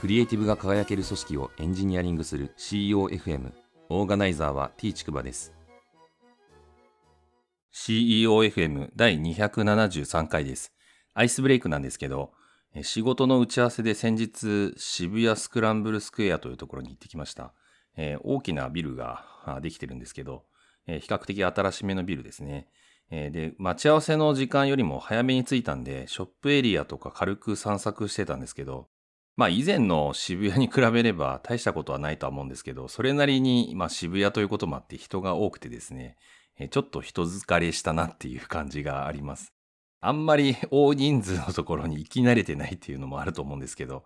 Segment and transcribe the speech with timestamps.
[0.00, 3.52] クリエイティブが輝ける組織をエンジニアリングする CEOFM
[3.90, 5.52] オーガナイザーは T ちくばです。
[7.74, 10.72] CEOFM 第273回です。
[11.12, 12.32] アイスブレイクなんですけど
[12.80, 17.52] 仕事の打ち合わせで先日渋谷スクランブルスクエアというところに行ってきました、
[17.94, 20.44] えー、大きなビルができてるんですけど、
[20.86, 22.68] えー、比較的新しめのビルですね。
[23.10, 28.88] で、待ち合わせの時間よりも早めに着いたんで、ショップエリアとか軽く散策してたんですけど、
[29.36, 36.16] まあ以前の渋谷に比べれば大したことはないとは思うんですけど、それなりに、まあ渋谷ということもあって人が多くてですね、
[36.70, 39.54] ちょっと人疲れしたなっていう感じがあります。
[40.00, 44.04] あんまり 大人数のところに行き慣れてないっていうのもあると思うんですけど、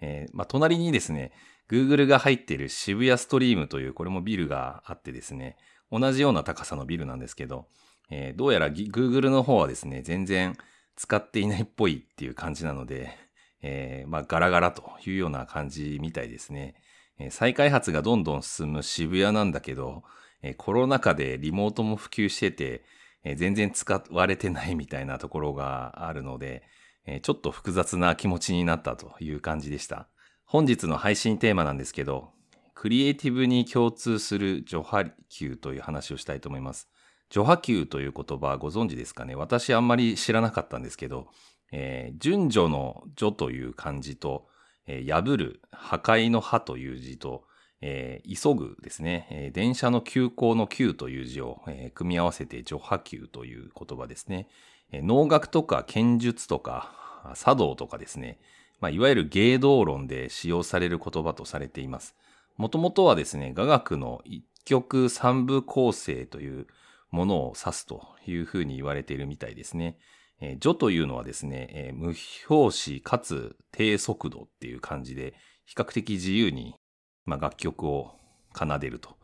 [0.00, 1.32] えー、まあ隣にですね、
[1.70, 5.56] Google が入っている渋谷ストリームというこれもビルがあってですね、
[5.90, 7.68] 同じような高さのビルなんですけど、
[8.10, 10.56] えー、どうやら Google の方はですね、全然
[10.96, 13.16] 使っていないっぽいっていう感じなので、
[13.66, 16.74] えー、まあガラガラというような感じみたいですね。
[17.18, 20.02] えー、再開発がどんどん進む渋谷なんだけど、
[20.42, 22.84] えー、コロナ禍でリモートも普及してて、
[23.24, 26.62] え、全然使われてないみたいなところがあるので、
[27.06, 30.08] え、ちょっと複雑な気持ちになったという感じでした。
[30.44, 32.32] 本日の配信テーマなんですけど、
[32.74, 36.90] クリエイティブに共通する助波球という話をしたいと思います。
[37.30, 39.34] 除波球という言葉ご存知ですかね？
[39.34, 41.28] 私あんまり知らなかったんですけど、
[41.72, 44.46] えー、順序の序という漢字と、
[44.86, 47.44] えー、破る、破壊の破という字と、
[47.80, 54.48] えー、急ぐですね、えー、電車の急行の急という字を、えー、組み合わせて除波球という言葉ですね。
[54.92, 58.38] えー、能楽とか剣術とか茶道とかですね、
[58.80, 62.14] まあ、いわゆる芸道論で使用される言葉とされています。
[62.56, 66.66] もともとはですね、雅楽の一曲三部構成という、
[67.14, 69.96] ものを指すというふうに言われているみたいですね。
[70.40, 72.14] えー、序というのはですね、えー、無
[72.48, 75.34] 表紙かつ低速度っていう感じで、
[75.64, 76.74] 比較的自由に、
[77.24, 78.12] まあ、楽曲を
[78.54, 79.16] 奏でると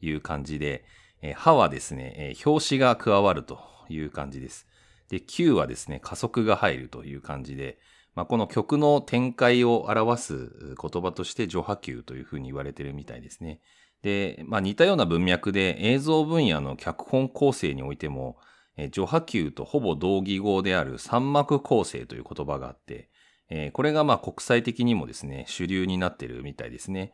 [0.00, 0.84] いう感じで、
[1.22, 3.58] えー、ははですね、えー、表紙が加わると
[3.88, 4.66] いう感じです。
[5.08, 7.78] で、9はですね、加速が入るという感じで、
[8.14, 13.60] まあ、この曲の展開を表す言葉として序波球というふうに言われているみたいですね。
[14.02, 18.36] で、まあ似たような文脈で映像分野の脚本構成においても、
[18.76, 23.08] 序波球とほぼ同義語である三幕構成という言葉があって、
[23.48, 27.12] えこれがまあ国際的にもですね、主流になっているみたいですね。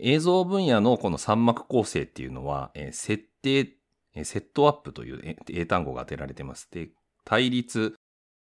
[0.00, 3.72] 映像分野のこの三幕構成っていうのは、え設定、
[4.14, 6.68] えセットアップという英単語が当てられてます。
[6.70, 6.90] で、
[7.24, 7.94] 対立、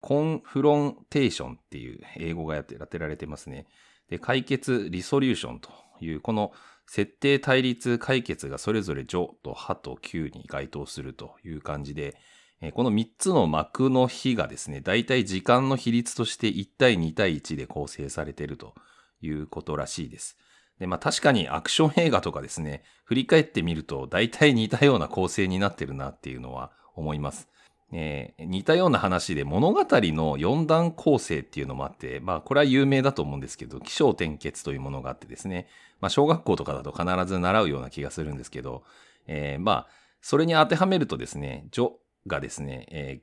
[0.00, 3.66] コンフロンテーションっていう英語が当てられてますね。
[4.10, 6.52] で、解決、リソリューションという、この
[6.86, 12.16] 設定対立解決がそれぞれ序と波と9に該当するという感じで、
[12.72, 18.74] この3つの幕の比がですね、だいたい時間の比率として1対2対1で構成されていると
[19.20, 20.38] いうことらしいです。
[20.78, 27.48] で、まあ確かにアクション映画とかですね、振り返ってみると大体似たような構成になってるなっていうのは思います。
[27.92, 35.68] えー、似たような話で物語の4段構成っていうのもあって、まあこれは有名だと思うんですけど、気象転結というものがあってですね、
[36.00, 38.82] まあ小学校とかだと必ず習うような気がするんですけど、
[39.26, 39.86] えー、まあ
[40.20, 41.92] それに当てはめるとですね、序
[42.26, 43.20] がですね、え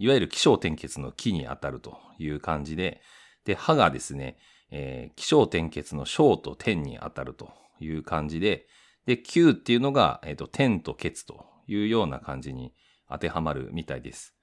[0.00, 3.02] ー、いわゆる気象転結の気に当たるという感じで、
[3.44, 4.38] で、歯がですね、
[4.70, 8.66] えー、気象転結の小と天に当たるという感じで、
[9.06, 12.74] で、9っていうのが、えっ、ー、と、天と結というような感じに
[13.10, 14.34] 当てはまるみたいです。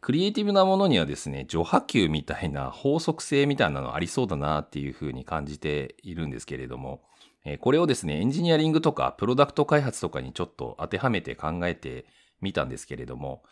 [0.00, 7.02] クリエイティブなものにはですね、序波球みたいな法則性みたいなのありそうだなっていうふうに感じているんですけれども、
[7.60, 12.04] これをですね、エンジニアリングとかプロダクト開発とかにちょっと当てはめて考えて
[12.40, 13.42] みたんですけれども、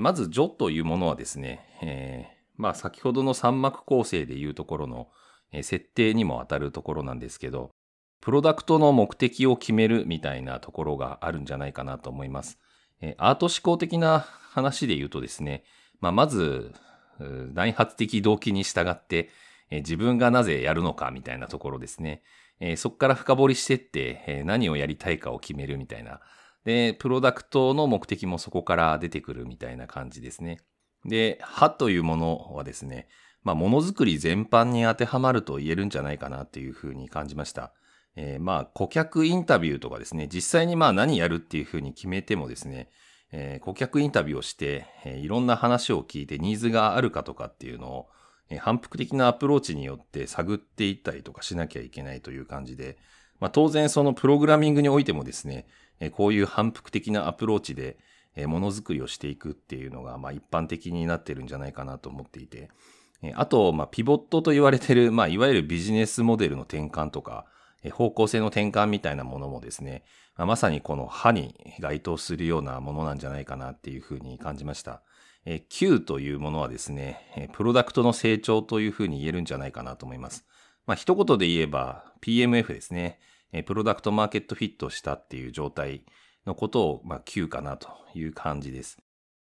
[0.00, 5.08] まず序というものはですね、えー、まあ先ほどの三幕構成でいうところの
[5.62, 7.70] 設定にも当たるところなんですけど、
[8.22, 12.58] プロダクトの目的を決めるみたいなところがあるんじゃないかなと思います。
[13.00, 15.64] えアート思考的な話で言うとですね、
[16.00, 16.72] まあ、まず、
[17.18, 19.30] 内発的動機に従って、
[19.70, 22.22] え自分がなぜやるのかみたいなところですね。
[22.60, 26.20] えそこから深掘りしてって、え何をやりたいかを決めるみたいな。
[26.64, 30.58] で、プロダクトの目的もそこから出てくるみたいな感じですね。
[31.04, 33.08] で、歯というものはですね、
[33.42, 37.74] まあ、ものづくり全般に当てはまると言えるんじゃないかなっていうふうに感じました。
[38.16, 42.88] えー、まあ、顧客インタビューとかですね、実際にまあ何やるっていうふうに決めてもですね、
[43.32, 48.08] えー、顧客インタビューをして、えー、いろんな話を聞いてニーズがあるかとかっていうのを、
[48.50, 52.98] え、反復的なアプローチによって探っていったりとかしなきゃいけないという感じで、
[53.40, 55.66] まあ、当然そのプログラミングにおいてもですね、
[55.98, 57.98] え、こういう反復的なアプローチで、
[58.36, 62.70] え、ものづくりをしていくっていうのが、まあ、一般的になってるんじゃないかなと思っていて、
[63.22, 67.46] えあと、まあ、ピボットと言われてる、まあ、いわゆるビジネスモデルの転換とか、
[67.92, 70.04] 方向性の転換みたいなものもですね、
[70.36, 75.02] まあ、まさにこの歯に該当するようなものなんじゃないかなっていうふうに感じました。
[75.68, 80.46] Q というものはですね、プロダクトの成長というふうに言えるんじゃないかなと思います。
[80.86, 83.20] まあ、一言で言えば PMF ですね。
[83.66, 86.04] プロダクトマーケットフィットしたっていう状態
[86.46, 88.98] のことを、まあ、Q かなという感じです。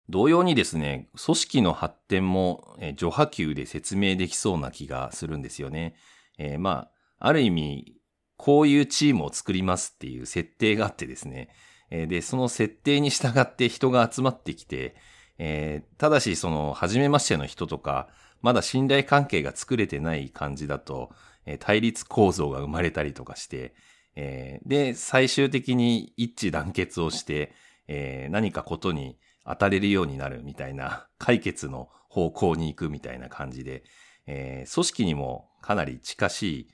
[0.09, 5.95] 同様にですね、組織の発展も、え序波球で説明できそうな気がするんですよね。
[6.37, 6.89] えー、ま
[7.19, 7.96] あ、ある意味、
[8.37, 11.49] こういうチームを作りますっていう設定があってですね、
[11.89, 14.95] で、その設定に従って人が集まってきて、
[15.39, 18.09] えー、ただし、その、初めましての人とか、
[18.41, 21.11] まだ信頼関係が作れてない感じだと、
[21.45, 23.73] えー、対立構造が生まれたりとかして、
[24.15, 27.53] えー、で、最終的に一致団結をして、
[27.87, 33.83] え、何かことに当たれるようになるみたいな解決の方向に行くみたいな感じで、
[34.25, 36.67] え、組織にもかなり近しい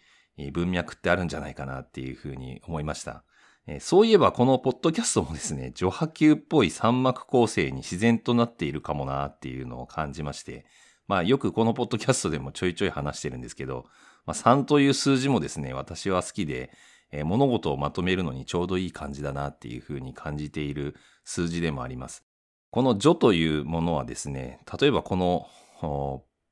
[0.52, 3.24] 文脈ってあるんじゃないかなっていうふうに思いました。
[3.80, 10.66] そういえばこのポッドキャストもですね、序波球っぽい三幕構成に自然となっているかもなっていうのを感じまして、
[11.08, 13.86] まあよくこのポッドキャストでもちょいちょい話してるんですけど、
[14.26, 16.72] まあ3という数字もですね、私は好きで、
[17.26, 22.26] 物事をまとめるのにちょうどいい感じだなっていうふうに感じている数字でもあります。
[22.72, 25.48] この序というものはですね、例えばこの、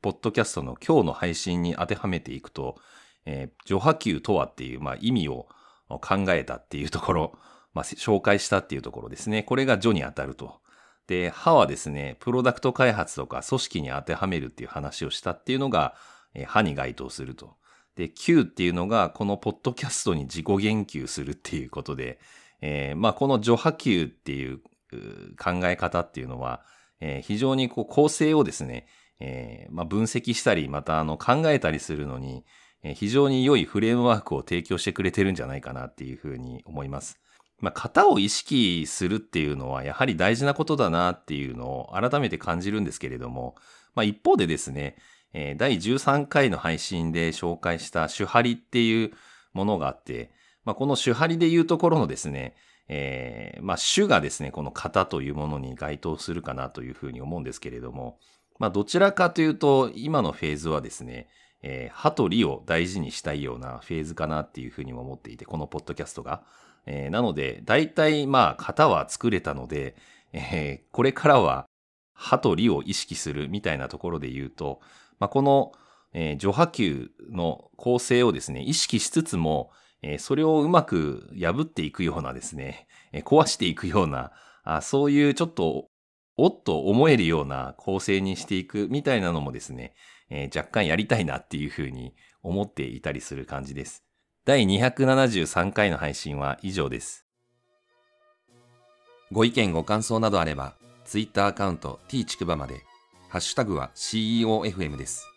[0.01, 2.77] ポッドキャストの今日の配信に当てはめていくと、
[3.25, 5.47] えー、序波球とはっていう、まあ、意味を
[5.87, 7.37] 考えたっていうところ、
[7.73, 9.43] まあ、紹介したっていうところですね。
[9.43, 10.59] これが序に当たると。
[11.07, 15.95] で、歯はですね、プロダクト開発とか組織に当てはめるっていう話をしたっていうのが、
[16.33, 17.55] えー、歯に該当すると。
[17.95, 22.19] で、Q っていうのが、このポッドキャストに自己言及するっていうことで、
[22.61, 24.59] えー、まあ、この序波球っていう
[25.37, 26.63] 考え方っていうのは、
[26.99, 28.87] えー、非常にこう構成をですね、
[29.19, 32.45] えー、まあ、分析したり、またあの考えたりするのに、
[32.83, 37.19] 非常に良いフレームワークを提供してくれてるんじゃないかなっていうふうに思います。
[37.59, 43.55] まあ、型を意識するっていうのはやはり大事なことだなっていうのを改めて感じるんですけれども、
[43.93, 44.95] まあ、一方でですね、
[45.57, 49.11] 第13回の配信で紹介した手張りっていう
[49.53, 50.31] ものがあって、
[50.65, 52.55] まあ、この手張りでいうところのですね、
[52.87, 58.19] えー、まあ、種がですね、この型というものに該当するかなというふうに思うんですけれども、
[58.59, 61.27] まあ、どちらかというと、今のフェーズはですね、
[61.63, 66.43] えー、歯と理を大事にしたいようなフェーズかなっていうふうにも思っていて、このポッドキャストが。
[66.87, 69.95] えー、なので、大体まあ、型は作れたので、
[70.33, 71.67] えー、これからは
[72.13, 74.79] 歯と理を意識するみたいなところで言うと、
[75.19, 75.73] まあ、この、
[76.13, 79.71] えー、序波球の構成をですね、意識しつつも、
[80.01, 84.31] えー、それをうまく破っていくようなですね、えー、壊していくような
[84.63, 85.87] あ、そういうちょっと、
[86.37, 89.93] おっと思えるような構成にしていくみたいなのもですね、
[90.31, 94.03] えー、若干やりたいなっていうふうに思っていたりする感じです。
[94.45, 97.27] 第273回の配信は以上です。
[99.31, 100.75] ご意見ご感想などあれば、
[101.05, 102.81] Twitter アカウント t ちくばまで、
[103.29, 105.30] ハッシュタグは CEOFM です。